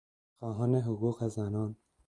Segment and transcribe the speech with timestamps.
[0.39, 1.75] خواهان حقوق زنان